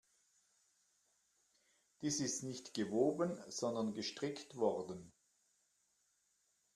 Dies 2.01 2.19
ist 2.21 2.41
nicht 2.41 2.73
gewoben, 2.73 3.37
sondern 3.49 3.93
gestrickt 3.93 4.55
worden. 4.57 5.13